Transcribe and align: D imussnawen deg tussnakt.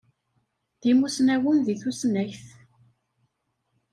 D 0.81 0.83
imussnawen 0.91 1.57
deg 1.67 1.77
tussnakt. 1.81 2.45